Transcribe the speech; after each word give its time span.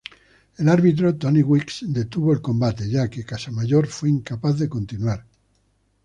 El 0.57 0.67
árbitro 0.67 1.15
Tony 1.15 1.43
Weeks 1.43 1.81
detuvo 1.83 2.33
el 2.33 2.41
combate 2.41 2.89
ya 2.89 3.07
que 3.07 3.23
Casamayor 3.23 3.85
fue 3.85 4.09
incapaz 4.09 4.57
de 4.57 4.67
continuar. 4.67 5.27